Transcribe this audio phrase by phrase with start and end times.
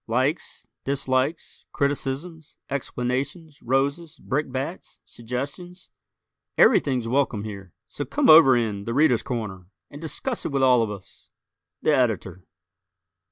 [0.07, 5.91] Likes, dislikes, criticisms, explanations, roses, brickbats, suggestions
[6.57, 10.81] everything's welcome here: so "come over in 'The Readers' Corner'" and discuss it with all
[10.81, 11.29] of us!
[11.85, 12.43] _The Editor.